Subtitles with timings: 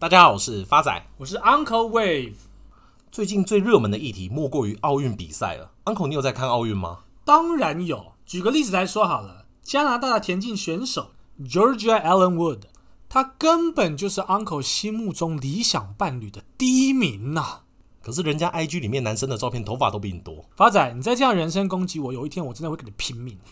[0.00, 2.34] 大家好，我是发仔，我是 Uncle Wave。
[3.10, 5.72] 最近最热门的议题莫过于奥运比赛了。
[5.86, 7.00] Uncle，你有在看奥运吗？
[7.24, 8.12] 当然有。
[8.24, 12.60] 举个例子来说好了，加拿大的田径选手 Georgia Allen Wood，
[13.08, 17.62] 他根本就是 Uncle 心目中理想伴侣的第一名呐、啊。
[18.00, 20.44] 可是人家 IG 里面男生的照片头发都比你多。
[20.54, 23.36] 发仔，你再这样人身攻击我，有一天我真的会跟你拼命。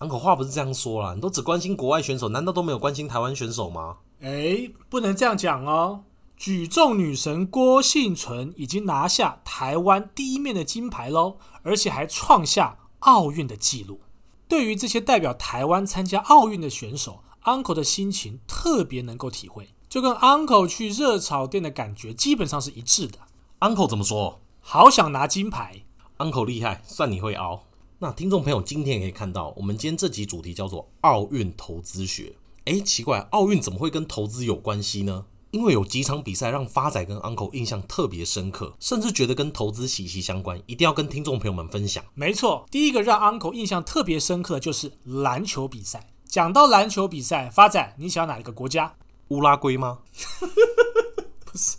[0.00, 3.96] Uncle 话不是这样说啦，你都只关心国外选手，难道都没有关心台湾选手吗？
[4.24, 6.04] 哎，不能这样讲哦。
[6.34, 14.00] 举重女神郭幸存已经拿下台湾第一面的金牌喽，而且还创下奥运的纪录。
[14.48, 23.18] 对于这些代表台湾参加奥运的选手，Uncle 的心情特别能够体会，就跟 Uncle 去热炒店的感觉基本上是一致的。
[23.60, 24.40] Uncle 怎么说？
[24.60, 25.82] 好想拿金牌。
[26.16, 27.64] Uncle 厉害，算你会熬。
[27.98, 32.34] 那听众朋友今天也可以看到，我们今天这集主题叫做奥运投资学。
[32.64, 35.26] 哎，奇怪，奥运怎么会跟投资有关系呢？
[35.50, 42.04] 因为有几场比赛让发仔跟 Uncle 印象特别深刻，甚至觉得跟投资息息相关，一定要跟听众朋友们分享。
[42.14, 46.10] 没错，第一个让 Uncle 印象特别深刻的就是篮球比赛。
[46.24, 48.94] 讲到篮球比赛，发仔，你想要哪一个国家？
[49.28, 50.00] 乌拉圭吗？
[51.44, 51.76] 不是，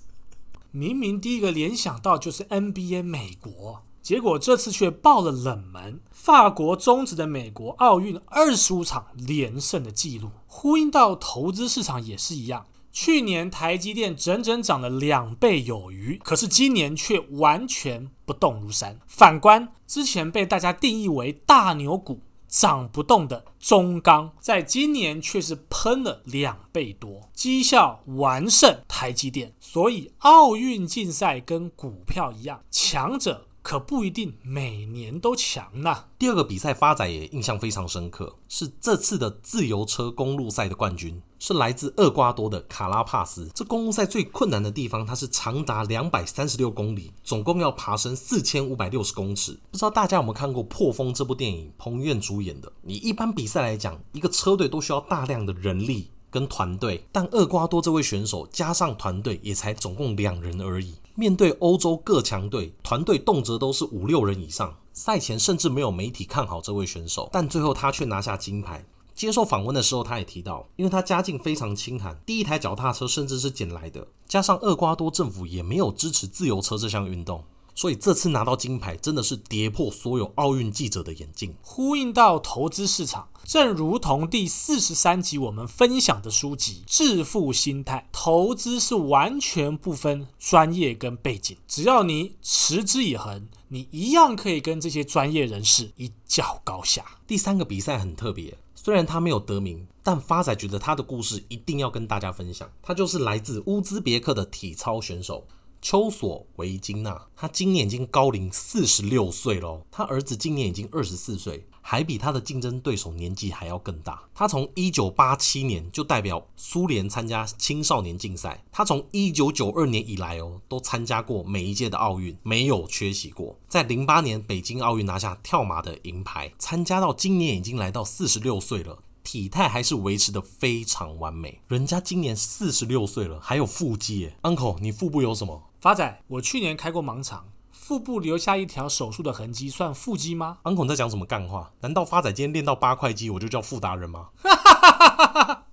[0.72, 12.67] 明明第一个联想到就是 NBA 美国，结果这次却爆了冷门，法国终止的美国奥运二十五场连胜的记录，呼应到投资市场也是一样。
[12.92, 19.00] 去年台积电整整涨了两倍有余，可是今年却完全不动如山。
[19.08, 29.56] 反观之前被大家定义为大牛股、涨不动的中钢，在今年却是喷了两倍多，绩效完胜台积电。
[29.59, 33.48] 所以奥运竞赛跟股票一样，强者。
[33.66, 36.05] 可不一定每年都强呐。
[36.19, 43.49] 第二个比赛发仔也印象非常深刻，是这次的自由车公路赛的冠军是来自厄瓜多的卡拉帕斯。
[43.55, 49.59] 这公路赛最困难的地方，它是长达两百三十六公里，总共要爬升四千五百六十公尺。
[49.71, 52.71] 不知道大家有没有看过《破风》这部电影，彭于晏主演的。
[52.83, 60.93] 你一般比赛来讲，一个车队都需要大量的人力跟团队，但厄瓜多这位选手加上团队也才总共两人而已。
[61.17, 64.76] 面对欧洲各强队，团队动辄都是五六人以上。
[64.92, 68.86] 赛前甚至没有媒体看好这位选手，但最后他却拿下金牌。
[69.14, 77.42] 接受访问的时候，他也提到，因为他家境非常清寒，第一台脚踏车甚至是捡来的，加上厄瓜多政府也没有支持自由车这项运动。
[77.75, 81.53] 所以这次拿到金牌真的是跌破所有奥运记者的眼镜。
[81.61, 97.03] 呼应到投资市场，正如同第四十三集我们分享的书籍《致富心态》，投资是完全不分专业跟背景，只要你持之以恒，你一样可以跟这些专业人士一较高下。
[97.27, 102.71] 第三个比赛很特别，虽然他没有得名，但发仔觉得他的故事一定要跟大家分享。
[102.81, 105.45] 他就是来自乌兹别克的体操选手。
[105.88, 109.86] 丘索维金娜，他今年已经高龄四十六岁了。
[109.92, 114.23] 他儿子今年已经二十四岁，还比他的竞争对手年纪还要更大。
[114.34, 118.64] 他从一九八七年就代表苏联参加青少年竞赛。
[118.72, 123.56] 他从一九九二年以来哦，都参加过每一届的奥运，没有缺席过。
[123.70, 131.59] 在零八年北京奥运拿下跳马的银牌，参加到今年已经来到四十六岁了，体态还是维持得非常完美。
[131.68, 134.38] 人家今年四十六岁了，还有腹肌耶。
[134.44, 135.63] Uncle，你腹部有什么？
[135.81, 141.71] 发仔，我去年开过盲肠，腹部留下一条手术的痕迹，算腹肌吗？Uncle 在讲什么干话？
[141.81, 144.30] 难道发仔今天练到八块肌，我就叫腹达人吗？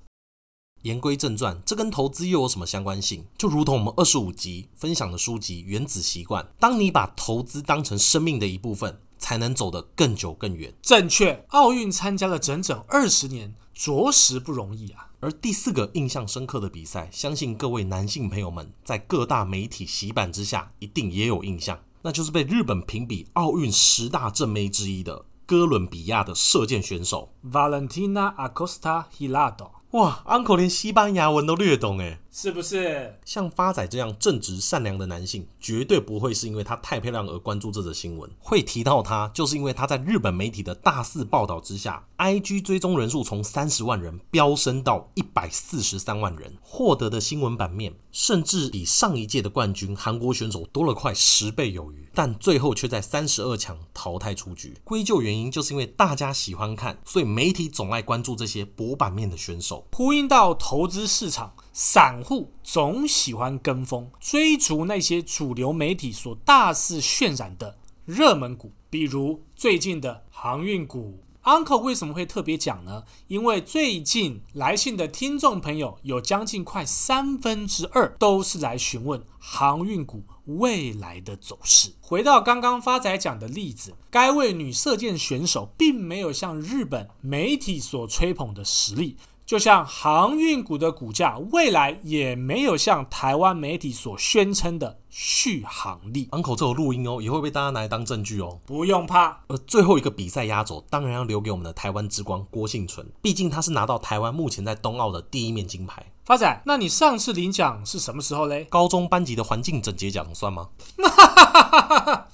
[0.82, 3.24] 言归正传，这跟投资又有什么相关性？
[3.38, 10.74] 就如同我们二十五集分享的书籍《原子习惯》，当你把投资当成生命的一部分，才能走得更久更远。
[10.82, 15.10] 正确，奥运参加了整整二十年，着实不容易啊。
[15.20, 29.70] 而第四个印象深刻的比赛，相信各位男性朋友们在各大媒体洗版之下，一定也有印象，那就是被日本评比奥运十大正妹之一的哥伦比亚的射箭选手 Valentina Acosta Hilado。
[29.92, 32.18] 哇，Uncle 连西班牙文都略懂诶。
[32.34, 38.28] 是不是像发仔这样正直善良的男性，绝对不会是因为他太漂亮而关注这则新闻。
[38.38, 52.08] 会提到他，就是因为他在日本媒体的大肆报道之下，IG 追踪人数从三十万人飙升到一百四十三万人，获得的新闻版面甚至比上一届的冠军韩国选手多了快十倍有余。
[52.14, 54.74] 但最后却在三十二强淘汰出局。
[54.84, 59.86] 归咎原因就是因为大家喜欢看，所以媒体总爱关注这些博版面的选手。
[59.92, 61.52] 呼应到投资市场。
[61.72, 73.04] 散户总喜欢跟风追逐那些主流媒体所大肆渲染的热门股，比如最近的航运股、Uncle 为什么会特别讲呢？
[73.26, 81.94] 因为最近来信的听众朋友有将近快三分之二都是来询问航运股未来的走势。
[82.00, 89.16] 回到刚刚发仔讲的例子，该位女射箭选手并没有像日本媒体所吹捧的实力。
[89.44, 96.28] 就像航运股的股价，未来也没有像台湾媒体所宣称的续航力。
[96.32, 98.60] Uncle 这有录音哦，也会被大家拿来当证据哦。
[98.64, 99.40] 不用怕。
[99.48, 106.06] 而最后一个比赛压轴，当然要留给我们的台湾之光郭幸存，毕竟他是拿到台湾目前在冬奥的第一面金牌。
[106.24, 108.64] 发仔，那你上次领奖是什么时候嘞？
[108.70, 110.68] 高中班级的环境整洁奖算吗？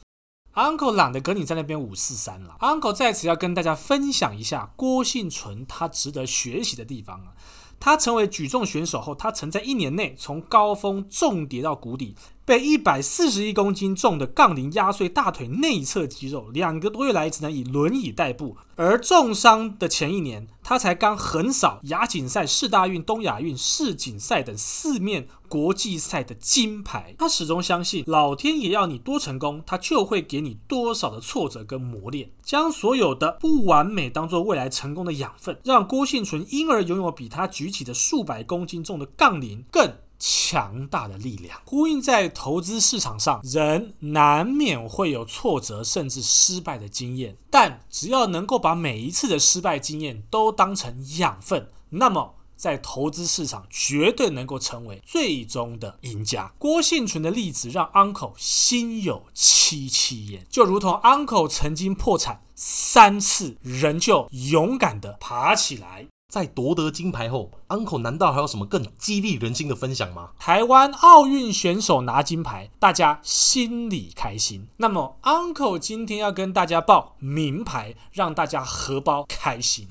[0.59, 2.57] Uncle 懒得跟你在那边五四三了。
[2.59, 7.33] Uncle 在此要跟大家分享一下郭信纯他值得学习的地方啊。
[7.79, 12.17] 他成为举重选手后，他曾在一年内从高峰重跌到谷底。
[12.49, 18.57] 被一百四十一公斤重的杠铃压碎大腿内侧肌肉，两个多月来只能以轮椅代步。
[18.75, 27.15] 而重伤的前一年，他才刚横扫亚锦赛、世大运、东亚运、世锦赛等四面国际赛的金牌。
[27.19, 56.53] 他始终相信，老天爷要你多成功，他就会给你多少的挫折跟磨练，将所有的不完美当做未来成功的养分，让郭婞淳因而拥有比他举起的数百公斤重的杠铃更强大的力量，呼应在投资市场上，人难免会有挫折甚至失败的经验，但只要能够把每一次的失败经验都当成养分，那么在投资市场绝对能够成为最终的赢家。
[56.59, 66.09] 郭幸存的例子让 Uncle 心有戚戚焉，就如同 Uncle 曾经破产三次，仍旧勇敢地爬起来。
[66.31, 70.33] 在夺得金牌后，Uncle 难道还有什么更激励人心的分享吗？
[70.39, 74.69] 台湾奥运选手拿金牌，大家心里开心。
[74.77, 79.89] 那么，Uncle 今天要跟大家报名牌，让大家荷包开心。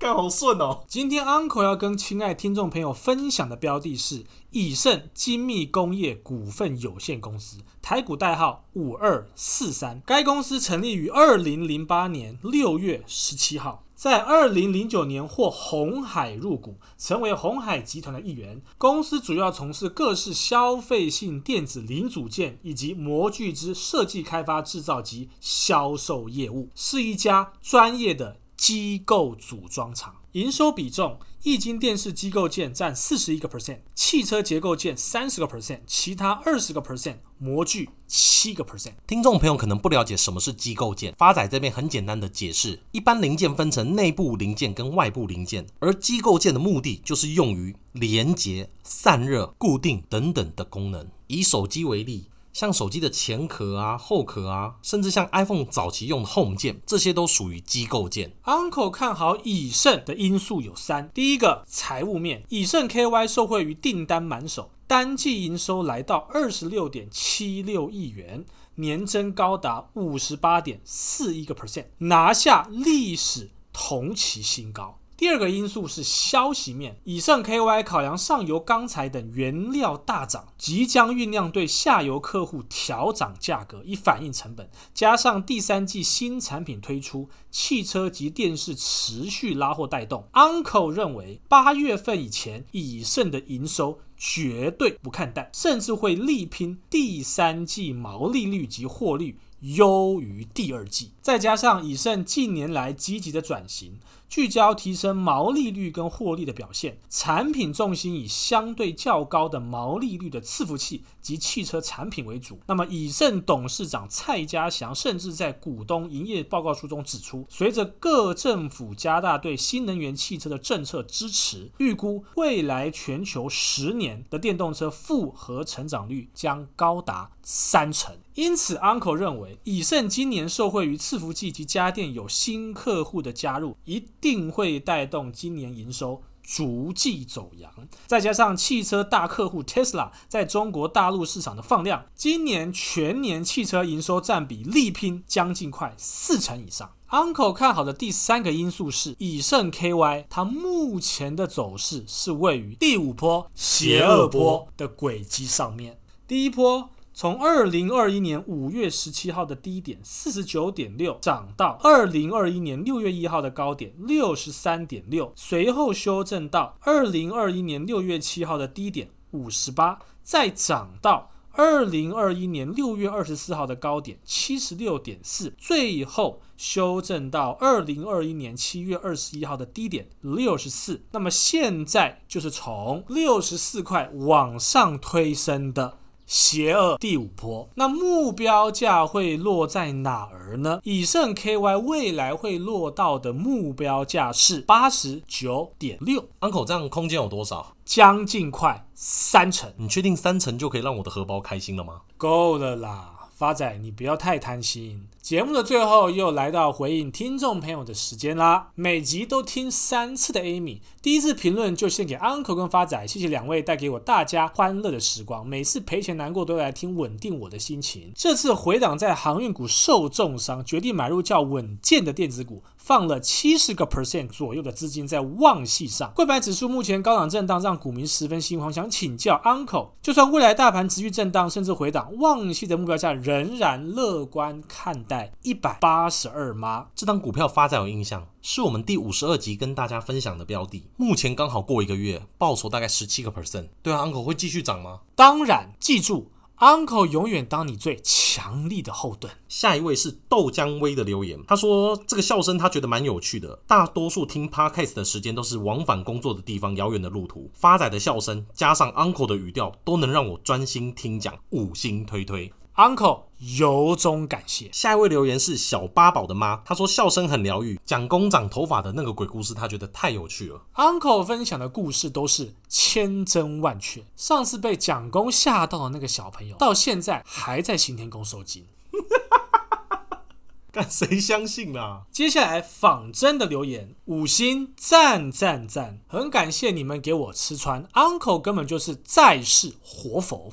[0.00, 0.82] 干好顺哦！
[0.88, 10.02] 今天 Uncle 要跟亲爱听众朋友分享的标的是以盛精密工业股份有限公司，台股代号五二四三。
[10.06, 13.84] 该公司成立于二零零八年六月十七号。
[13.94, 18.62] 在二零零九年获鸿海入股，成为鸿海集团的一员。
[18.78, 30.16] 公司主要从事各式消费性电子零组件以及模具之设计、开发、制造及销售业务，是一家专业的机构组装厂。
[30.32, 31.18] 营收比重。
[31.44, 38.92] 液晶电视机构件占四十一个 percent，汽车结构件三十个 percent，其他二十个 percent，模具七个 percent。
[39.06, 51.08] 听众朋友可能不了解什么是机构件，发仔这边很简单的解释：一般零件分成内部零件跟外部零件，而机构件的目的就是用于连接、散热、固定等等的功能。
[51.28, 52.26] 以手机为例。
[52.52, 58.34] 像手机的前壳啊、后壳啊，甚至像 iPhone 早期用的 Home 键，这些都属于机构件。
[58.44, 68.44] Uncle 看好以盛的因素有三：第一个，财务面，以盛 KY 受惠于订单满手，单季营收来到二十六点七六亿元，
[68.74, 74.98] 年增高达五十八点四一个 percent，拿下历史同期新高。
[75.20, 90.26] 第二个因素是消息面，以盛 KY 考量上游钢材等原料大涨，即将酝酿对下游客户调涨价格以反映成本，加上第三季新产品推出，汽车及电视持续拉货带动。
[90.32, 104.00] Uncle 认为八月份以前以盛的营收绝对不看淡，甚至会力拼第三季毛利率及获利优于第二季，再加上以盛近年来积极的转型。
[104.30, 112.60] 聚焦提升毛利率跟获利的表现，产品重心以相对较高的毛利率的伺服器及汽车产品为主。
[112.68, 128.16] 那么，以盛董事长蔡家祥甚至在股东营业报告书中指出，随着各政府加大对新能源汽车的政策支持，预估未来全球十年的电动车复合成长率将高达三成。
[128.34, 137.72] 因此，Uncle 认为以盛今年受惠于伺服器及家电有新客户的加入，一定会带动今年营收逐季走扬。
[138.06, 146.90] 再加上汽车大客户 Tesla 在中国大陆市场的放量，今年全年汽车营收占比力拼将近快四成以上。
[147.10, 156.90] Uncle 看好的第三个因素是以盛 KY，它目前的走势是位于第五波邪恶波的轨迹上面，第一波。
[157.20, 181.02] 从二零二一年五月十七号的低点四十九点六涨到二零二一年六月一号的高点六十三点六，随后修正到二零二一年六月七号的低点五十八，再涨到二零二一年六月二十四号的高点七十六点四，最后修正到二零二一年七月二十一号的低点六十四。
[181.10, 185.98] 那么现在就是从六十四块往上推升的。
[186.30, 190.78] 邪恶第五波，那目标价会落在哪儿呢？
[190.84, 196.28] 以盛 KY 未来会落到的目标价是八十九点六。
[196.38, 197.74] Uncle，这样空间有多少？
[197.84, 199.74] 将近快三成。
[199.76, 202.02] 你确定三成就可以让我的荷包开心了吗？
[202.16, 203.16] 够了啦。
[203.34, 205.08] 发仔，你不要太贪心。
[205.22, 208.68] 节目的最后又来到回应听众朋友的时间啦。
[208.74, 215.46] 每集都听三次的 Amy，第一次评论就献给 Uncle 跟发仔，谢谢两位带给我大家欢乐的时光。
[215.46, 218.10] 每次赔钱难过都来听，稳定我的心情。
[218.16, 222.62] 这次回档在航运股受重伤，决定买入较稳健的电子股。
[222.78, 228.72] 放了七十个 percent 左右的资金在旺系上，贵白指数目前高档震荡，让股民十分心慌。
[228.72, 236.86] 想请教 Uncle，就算未来大盘持续震荡，甚至回档，旺系的目标价仍然乐观看待一百八十二吗？
[236.94, 243.70] 这档股票发仔有印象，是我们第五十二集跟大家分享的标的，目前刚好过一个月，报酬大概十七个 percent。
[243.82, 245.00] 对啊，Uncle 会继续涨吗？
[245.16, 246.30] 当然，记住。
[246.58, 249.32] Uncle 永远当你最强力的后盾。
[249.48, 253.58] 下一位是豆浆威的留言，他说这个笑声他觉得蛮有趣的。
[253.66, 257.50] 大多数听 Podcast 的时间都是往返工作的地方，遥远的路途。
[257.54, 262.52] 发仔的笑声加上 Uncle 的语调，都能让我专心听讲，五星推推。
[262.80, 263.24] Uncle
[263.58, 264.70] 由衷感谢。
[264.72, 270.62] 下一位留言是小八宝的妈，她说笑声很疗愈，讲公长头发的那个鬼故事，她觉得太有趣了。
[270.76, 274.02] Uncle 分享的故事都是千真万确。
[274.16, 278.64] 上次被蒋公吓到的那个小朋友，到现在还在行天宫收惊。
[280.72, 282.04] 干谁相信啊？
[282.10, 287.84] 接下来仿真的留言，五星赞赞赞，很感谢你们给我吃穿。
[287.92, 290.52] Uncle 根本就是在世活佛。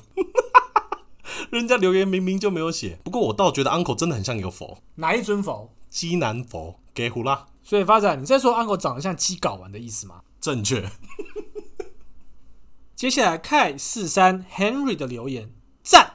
[1.52, 4.78] 人家留言明明就没有写，不过我倒觉得 Uncle 真的很像一个佛。
[4.96, 5.72] 哪一尊佛？
[5.88, 7.46] 鸡南佛，给胡啦。
[7.62, 10.22] 所以发展，你在说 Uncle 长得像鸡睾丸的意思吗？
[10.40, 10.90] 正确。
[12.94, 15.50] 接下来，K 四三 Henry 的留言，
[15.82, 16.14] 赞。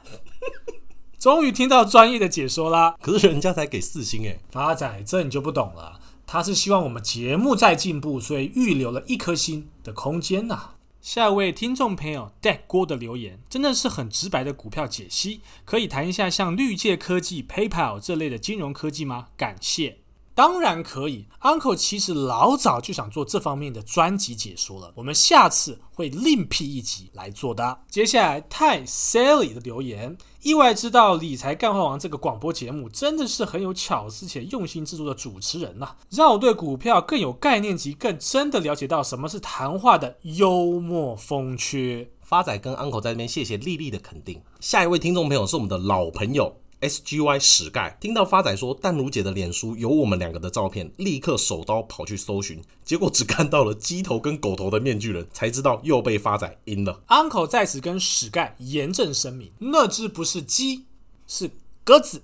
[1.18, 2.98] 终于听到专业的解说啦。
[3.02, 4.42] 可是人家才给四星诶。
[4.52, 6.00] 发仔，这你就不懂了。
[6.28, 10.76] 他是希望我们节目再进步，所以预留了一颗星的空间呐、啊。
[11.04, 19.28] 下一位听众朋友 Dead 郭的留言真的是很直白的股票解析，可以谈一下像绿界科技、PayPal 这类的金融科技吗？
[19.36, 20.03] 感谢。
[20.36, 27.80] 当然可以，Uncle 其实老早就想做这方面的专辑解说了，我们下次会另辟一集来做的。
[27.90, 42.12] 接下来太 Sally 的留言，意外知道理财干货王这个广播节目真的是很有巧思且用心制作的主持人呐、让我对股票更有概念及更真的了解到什么是谈话的幽默风趣。
[42.24, 44.42] 发仔跟 Uncle 在这边谢谢丽丽的肯定。
[44.60, 46.63] 下一位听众朋友是我们的老朋友。
[46.84, 57.02] S G Y 史盖听到发仔说淡如姐的脸书有我们两个的照片，立刻手刀跑去搜寻，结果只看到了鸡头跟狗头的面具人，才知道又被发仔阴了。
[57.08, 60.84] Uncle 在此跟史盖严正声明，那只不是鸡，
[61.26, 61.50] 是
[61.86, 62.24] 鸽子，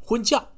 [0.00, 0.48] 婚嫁。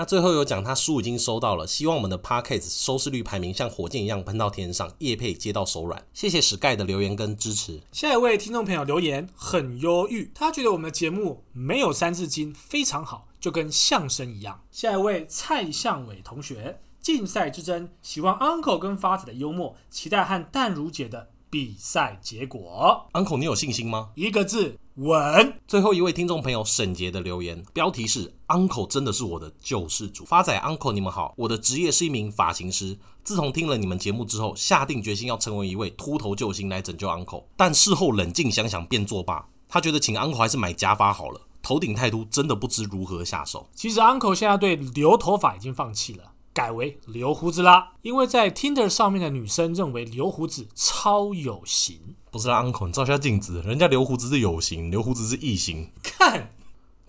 [0.00, 6.02] 他最后有讲，他书已经收到了，希望我们的 Podcast 收视率排名像火箭一样喷到天上，叶配接到手软。
[6.14, 7.82] 谢谢史盖的留言跟支持。
[7.92, 14.62] 下一位听众朋友留言很忧郁，他觉得我们的节目没有三字经，非常好，就跟相声一样。
[14.70, 23.06] 下一位蔡向伟同学，竞赛之争，希望 Uncle 跟发仔的幽默，期待和淡如姐的比赛结果。
[23.12, 24.12] Uncle，你有信心吗？
[24.14, 24.78] 一个字。
[25.00, 25.54] 稳。
[25.66, 30.24] 最后一位听众朋友沈杰的留言，标题是 “Uncle 真的是我的救世主”。
[30.26, 32.98] 发仔 Uncle，你们好，我的职业是一名发型师。
[33.24, 37.44] 自从听了你们节目之后，下定决心要成为一位秃头救星来拯救 Uncle。
[37.56, 39.48] 但事后冷静想想，便作罢。
[39.68, 43.68] 他觉得请 Uncle 还是买假发好了，头顶太秃，真的不知如何下手。
[43.74, 46.32] 其实 Uncle 现在对留头发已经放弃了。
[46.52, 52.16] 改为留胡子啦，因为在 Tinder 上面的女生认为留胡子超有型。
[52.30, 55.90] 不是啦，Uncle，你照下镜子，人家留胡子是有型，留胡子是异型。
[56.02, 56.52] 看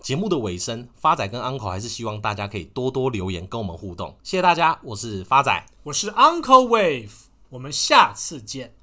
[0.00, 7.10] 节目的尾声，发仔跟 Uncle 还是希望大家可以多多留言跟我们互动，谢谢大家，我是发仔，我是 Uncle Wave，
[7.50, 8.74] 我们下次见。